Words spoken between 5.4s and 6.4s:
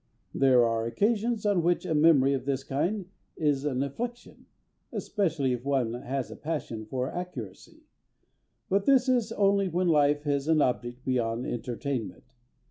if one has a